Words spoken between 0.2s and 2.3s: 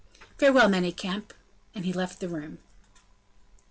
Farewell, Manicamp," and he left the